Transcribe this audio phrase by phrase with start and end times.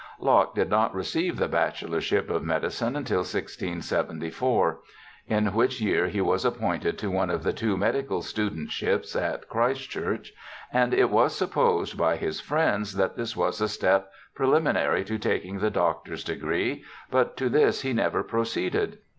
[0.19, 4.79] Locke did not receive the bachelorship of medicine until 1674,
[5.27, 9.91] in which year he was appointed to one of the two medical studentships at Christ
[9.91, 10.33] Church,
[10.73, 15.59] and it was supposed by his friends that this was a step preliminary to taking
[15.59, 18.97] the doctor's degree, but to this he never proceeded.